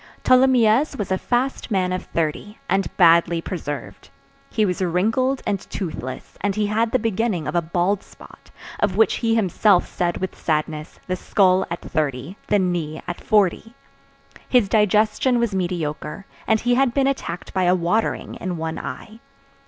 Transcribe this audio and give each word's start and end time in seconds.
Tholomyès 0.23 0.97
was 0.97 1.11
a 1.11 1.17
fast 1.19 1.69
man 1.69 1.93
of 1.93 2.05
thirty, 2.05 2.57
and 2.67 2.87
badly 2.97 3.39
preserved. 3.39 4.09
He 4.49 4.65
was 4.65 4.81
wrinkled 4.81 5.43
and 5.45 5.59
toothless, 5.69 6.39
and 6.41 6.55
he 6.55 6.65
had 6.65 6.89
the 6.91 6.97
beginning 6.97 7.47
of 7.47 7.53
a 7.53 7.61
bald 7.61 8.01
spot, 8.01 8.49
of 8.79 8.97
which 8.97 9.17
he 9.17 9.35
himself 9.35 9.87
said 9.87 10.17
with 10.17 10.35
sadness, 10.35 10.99
the 11.05 11.15
skull 11.15 11.67
at 11.69 11.81
thirty, 11.81 12.35
the 12.47 12.57
knee 12.57 13.03
at 13.05 13.21
forty. 13.21 13.75
His 14.49 14.67
digestion 14.67 15.37
was 15.37 15.53
mediocre, 15.53 16.25
and 16.47 16.59
he 16.61 16.73
had 16.73 16.95
been 16.95 17.05
attacked 17.05 17.53
by 17.53 17.65
a 17.65 17.75
watering 17.75 18.33
in 18.41 18.57
one 18.57 18.79
eye. 18.79 19.19